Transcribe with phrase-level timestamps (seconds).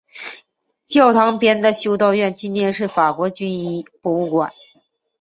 [0.87, 4.51] 教堂边的修道院今天是法国军医博物馆。